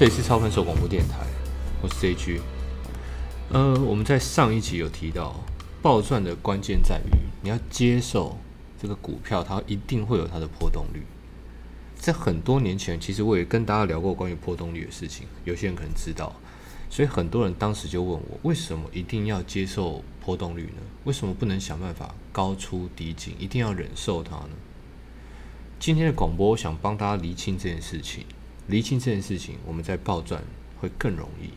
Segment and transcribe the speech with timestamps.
[0.00, 1.26] 这里是超凡手广播电台，
[1.82, 2.40] 我是 C G。
[3.50, 5.38] 呃，我们在上一集有提到，
[5.82, 8.38] 暴赚的关键在于你要接受
[8.80, 11.02] 这个股票，它一定会有它的波动率。
[11.96, 16.34] 在很多年前，其实我也跟大家聊过关于波动率的事情，有些人可能知道，
[16.88, 20.82] 所以很多人当时就问我，为什么一定要接受波动率呢？
[21.04, 24.52] 为什么不能想办法高出低进，一定要忍受它呢？
[25.78, 28.24] 今天的广播，我想帮大家厘清这件事情。
[28.70, 30.42] 厘清这件事情，我们在报赚
[30.80, 31.50] 会更容易。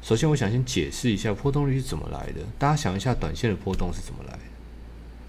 [0.00, 2.40] 首先，我想先解释一下波动率是怎么来的。
[2.58, 4.40] 大家想一下，短线的波动是怎么来的？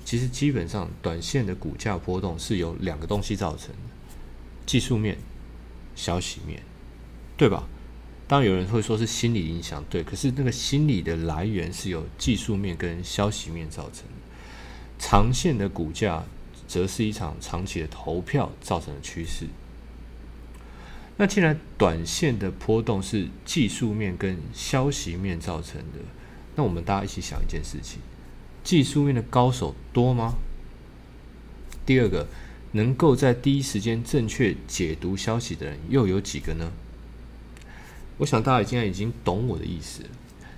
[0.05, 3.81] 其实基本上，短线的股价波动是由两个东西造成的：
[4.65, 5.17] 技术面、
[5.95, 6.61] 消息面，
[7.35, 7.67] 对吧？
[8.27, 10.03] 当然，有人会说是心理影响，对。
[10.03, 14.99] 可是那个心理的来源是由技术面跟消息面造成的。
[14.99, 16.23] 长线的股价
[16.67, 19.47] 则是一场长期的投票造成的趋势。
[21.21, 25.99] 那既然短线的波动是技术面跟消息面造成的，
[26.55, 27.99] 那我们大家一起想一件事情：
[28.63, 30.35] 技术面的高手多吗？
[31.85, 32.25] 第二个，
[32.71, 36.71] 能够在第一时间正确解读消息的人又有几个呢？
[38.19, 40.03] 我想大家现在已经懂我的意思。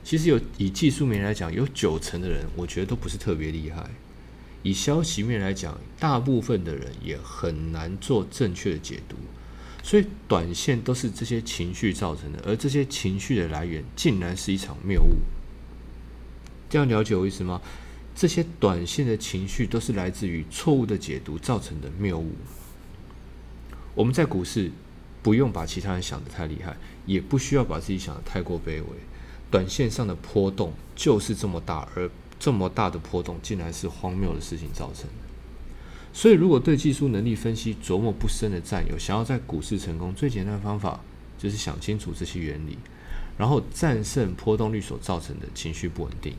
[0.03, 3.89] 其实有以技术面来讲，有九成的人，我觉得都不是特别厉害；
[4.61, 9.15] 以消息面来讲，大部分的人也很难做正确的解读。
[9.83, 15.17] 所以，短线都是这些情绪造成的，而这些情绪的来源，竟然是一场谬误。
[16.69, 17.61] 这样了解我意思吗？
[18.15, 22.35] 这些短线的情绪都是来自于错误的解读造成的谬误。
[23.95, 24.71] 我们在股市
[25.23, 28.85] 不用把其他人想的太厉害，也不需要把自己想的太过卑微。
[29.49, 32.09] 短线上的波动就是这么大，而
[32.39, 35.30] 这么大的波动，竟然是荒谬的事情造成的。
[36.13, 40.99] 所以，如果对技术能力分析琢磨不深的战友，想要在股市成功，最简单的方法
[41.37, 42.77] 就是想清楚这些原理，
[43.37, 46.33] 然后战胜波动率所造成的情绪不稳定。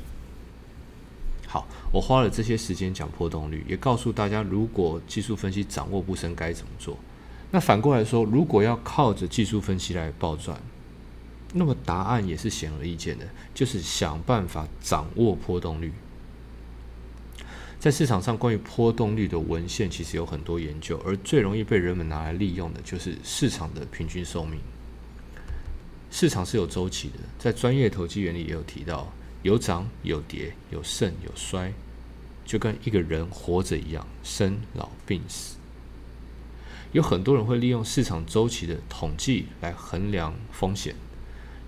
[1.47, 6.99] 好，我花了这些时间讲波动率，也告诉大家，如果技术分析掌握不深该怎么做。
[7.51, 10.61] 那反过来说，如果要靠着技术分析来暴赚，
[11.55, 15.93] 那么答案也是显而易见的，就是想办法掌握波动率。
[17.83, 24.61] 在市场上，关于波动率的文献其实有很多研究，而最容易被人们拿来利用的就是市场的平均寿命。
[26.09, 31.73] 市场是有周期的，在专业投机原理也有提到，有涨有跌，有盛有衰，
[32.45, 35.57] 就跟一个人活着一样，生老病死。
[36.93, 40.95] 有很多人会利用市场周期的统计来衡量风险，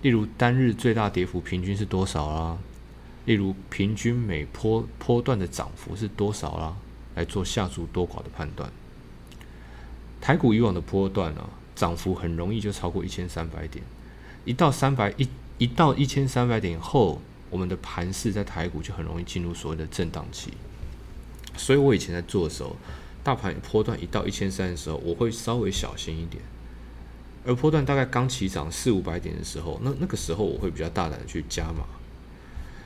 [0.01, 2.57] 例如单日最大跌幅平均是多少啦？
[3.25, 6.75] 例如，平均每波波段的涨幅是多少啦？
[7.15, 8.71] 来做下注多寡的判断。
[10.21, 13.83] 台股以往的波段呢，涨幅很容易就超过一千三百点。
[14.43, 15.27] 一到三百一，
[15.57, 20.53] 一到一千三百点后，我们的盘势在台股就很容易进入所谓的震荡期。
[21.57, 22.75] 所以我以前在做的时候，
[23.23, 26.43] 大盘波段一到一千三的时候，我会稍微小心一点。
[27.43, 31.85] 而波段大概刚起涨四五百点的时候，那那个时候我会比较大胆的去加码。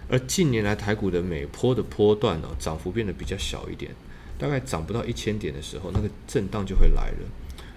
[0.10, 3.92] 而近年来台股的每波的波段呢，涨幅变得比较小一点，
[4.38, 7.30] 大概涨不到一千点的时候，那个震荡就会来了。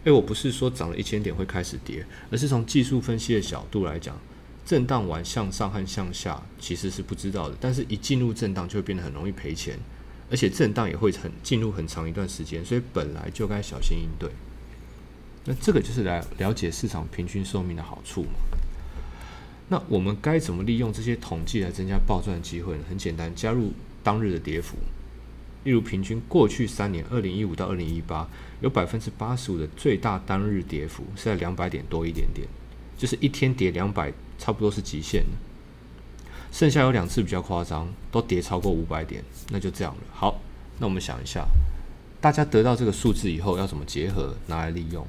[0.05, 4.19] 诶，我不是说涨了一千点会开始跌，而是从技术分析的角度来讲，
[4.65, 9.79] 震荡完向上和向下其实是不知道的，但是一进入震荡就会变得很容易赔钱，
[10.31, 14.31] 而且震荡也会很进入很长一段时间，所以本来就该小心应对。
[15.45, 18.31] 那这个就是来了解市场平均寿命的好处嘛。
[19.73, 22.85] 那我们该怎么利用这些统计来增加暴赚的机会呢？
[22.91, 23.73] 很简单，加入
[24.03, 24.77] 当日的跌幅。
[25.65, 28.29] 例如，平均过去三年，二零一五到二零一八，
[28.61, 32.47] 有百分之八十五的最大当日跌幅是在两百点多一点点，
[32.99, 35.25] 就是一天跌两百，差不多是极限
[36.51, 40.01] 剩下有两次比较夸张，都跌超过五百点，那就这样了。
[40.13, 40.39] 好，
[40.81, 41.47] 那我们想一下，
[42.21, 45.07] 大家得到这个数字以后要怎么结合拿来利用？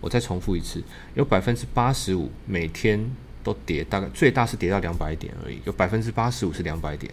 [0.00, 0.82] 我再重复一次，
[1.14, 3.08] 有百分之八十五每天。
[3.42, 7.12] 都跌，大概最大是跌到两百点而已，有百分之八十五是两百点，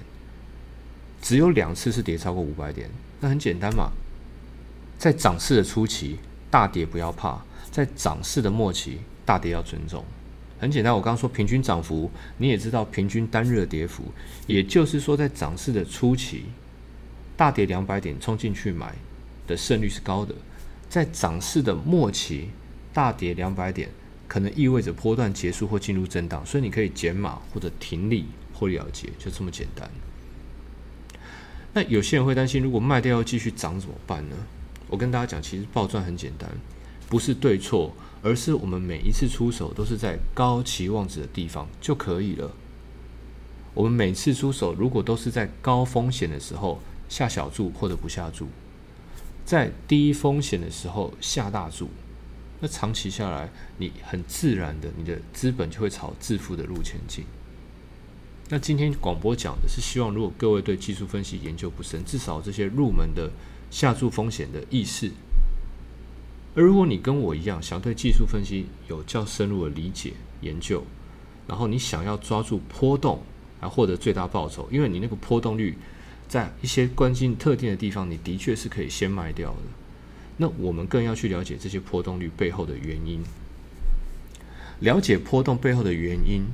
[1.21, 2.89] 只有两次是跌超过五百点。
[3.19, 3.91] 那很简单嘛，
[4.97, 6.19] 在涨势的初期
[6.51, 7.41] 大跌不要怕，
[7.71, 10.03] 在涨势的末期大跌要尊重。
[10.59, 14.03] 很简单，我刚刚说平均涨幅，你也知道平均单日的跌幅，
[14.47, 16.45] 也就是说在涨势的初期
[17.35, 18.95] 大跌两百点冲进去买
[19.45, 20.33] 的胜率是高的，
[20.89, 22.49] 在涨势的末期
[22.91, 23.89] 大跌两百点。
[24.27, 29.89] 可能意味着波段结束或进入震荡，所以你可以减码或者停利或了结，就这么简单。
[31.73, 34.35] 那有些人会担心，如果卖掉要继续涨怎么办呢？
[34.89, 36.49] 我跟大家讲，其实暴赚很简单，
[37.09, 37.93] 不是对错，
[38.23, 42.51] 而是我们每一次出手都是在高期望值的地方就可以了。
[43.73, 48.47] 我们每次出手如果都是在高风险的时候下小注或者不下注，
[49.45, 51.89] 在低风险的时候下大注，
[52.59, 57.23] 那长期下来，你很自然的，你的资本就会朝致富的路前进。
[58.49, 63.29] 那今天广播讲的是希望，如果各位对技术分析研究不深，至少这些入门的
[63.69, 65.11] 下注风险的意识。
[66.55, 70.83] 而如果你跟我一样，想对技术分析有较深入的理解研究，
[71.47, 73.21] 然后你想要抓住波动
[73.61, 75.77] 来获得最大报酬，因为你那个波动率
[76.27, 79.86] 在一些关键特定的地方，你的确是可以先卖掉的。
[80.37, 83.23] 那我们更要去了解这些波动率背后的原因，
[84.79, 86.45] 了解波动背后的原因。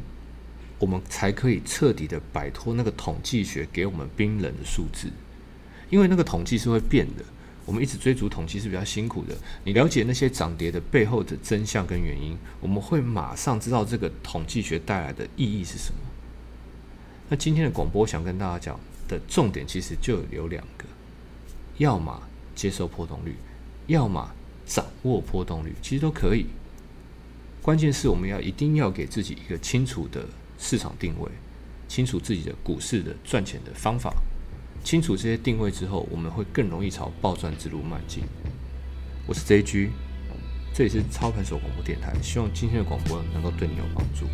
[0.79, 5.07] 我们才可以彻底的摆脱那个统计学给我们冰冷的数字，
[5.89, 7.23] 因为那个统计是会变的。
[7.65, 9.33] 我们一直追逐统计是比较辛苦的。
[9.63, 15.99] 你了解那些涨跌的背后的真相跟原因，我们会马上知道这个统计学带来的意义是什么。
[17.29, 18.77] 那今天的广播想跟大家讲
[19.07, 20.83] 的重点其实就有两个：
[21.77, 22.21] 要么
[22.53, 23.33] 接受波动率，
[23.87, 24.33] 要么
[24.65, 26.47] 掌握波动率，其实都可以。
[27.61, 30.25] 关键是我们要一定要给自己一个清楚的。
[30.59, 31.29] 市场定位，
[31.89, 34.13] 清楚自己的股市的赚钱的方法，
[34.81, 38.23] 清楚这些定位之后，我们会更容易朝暴赚之路迈进。
[39.27, 39.89] 我是 JG，
[40.73, 44.25] 这里是操盘手广播电台，希望今天的广播能够对你有帮助。